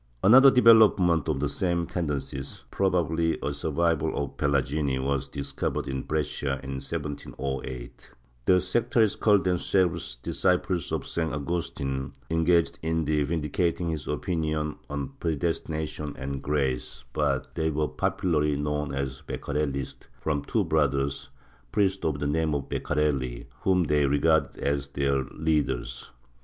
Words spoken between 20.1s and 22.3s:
from two brothers, priests of the